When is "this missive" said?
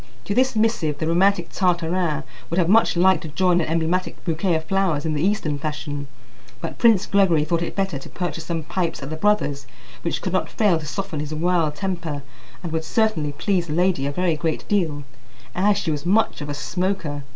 0.33-0.97